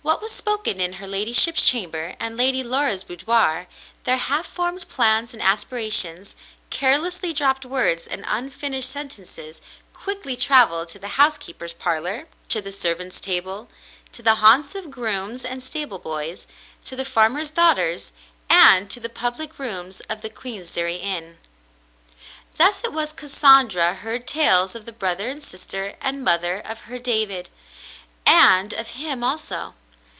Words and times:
What 0.00 0.22
was 0.22 0.32
spoken 0.32 0.80
in 0.80 0.94
her 0.94 1.06
ladyship's 1.06 1.62
chamber 1.66 2.16
and 2.18 2.34
Lady 2.34 2.62
Laura's 2.64 3.04
boudoir— 3.04 3.66
their 4.04 4.16
half 4.16 4.46
formed 4.46 4.88
plans 4.88 5.34
and 5.34 5.42
aspira 5.42 5.92
tions— 5.92 6.34
carelessly 6.70 7.34
dropped 7.34 7.66
words 7.66 8.06
and 8.06 8.24
unfinished 8.26 8.88
sentences— 8.88 9.60
quickly 9.92 10.34
travelled 10.34 10.88
to 10.88 10.98
the 10.98 11.08
housekeeper's 11.20 11.74
parlor— 11.74 12.26
to 12.48 12.62
the 12.62 12.72
servant's 12.72 13.20
table— 13.20 13.68
to 14.12 14.22
the 14.22 14.36
haunts 14.36 14.74
of 14.74 14.90
grooms 14.90 15.44
and 15.44 15.62
stable 15.62 15.98
boys— 15.98 16.46
to 16.86 16.96
the 16.96 17.04
farmer's 17.04 17.50
daughters— 17.50 18.10
and 18.48 18.90
to 18.90 19.00
the 19.00 19.10
public 19.10 19.58
rooms 19.58 20.00
of 20.08 20.22
the 20.22 20.30
Queensderry 20.30 20.96
Inn. 20.96 21.36
Thus 22.56 22.82
it 22.82 22.94
was 22.94 23.12
Cassandra 23.12 23.92
heard 23.92 24.26
tales 24.26 24.74
of 24.74 24.86
the 24.86 24.92
brother 24.92 25.28
and 25.28 25.42
sister 25.42 25.96
and 26.00 26.24
mother 26.24 26.60
of 26.60 26.78
her 26.88 26.98
David, 26.98 27.50
and 28.24 28.72
of 28.72 28.88
him 28.96 29.22
also. 29.22 29.74